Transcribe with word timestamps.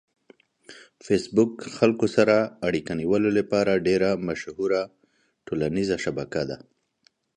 فېسبوک 1.05 1.53
خلک 1.75 1.99
سره 2.15 2.35
اړیکه 2.67 2.91
نیولو 2.99 3.29
لپاره 3.39 3.83
ډېره 3.87 4.09
مشهوره 4.27 4.81
ټولنیزه 5.47 5.97
شبکه 6.05 6.41
ده. 6.49 6.57